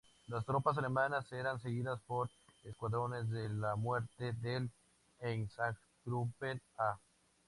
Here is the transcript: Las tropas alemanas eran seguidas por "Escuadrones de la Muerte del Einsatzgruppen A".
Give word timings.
Las 0.25 0.45
tropas 0.47 0.79
alemanas 0.79 1.31
eran 1.31 1.59
seguidas 1.59 2.01
por 2.07 2.27
"Escuadrones 2.63 3.29
de 3.29 3.49
la 3.49 3.75
Muerte 3.75 4.33
del 4.33 4.71
Einsatzgruppen 5.19 6.59
A". 6.79 6.97